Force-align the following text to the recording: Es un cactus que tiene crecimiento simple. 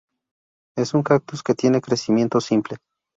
Es 0.75 0.95
un 0.95 1.03
cactus 1.03 1.43
que 1.43 1.53
tiene 1.53 1.79
crecimiento 1.79 2.41
simple. 2.41 2.77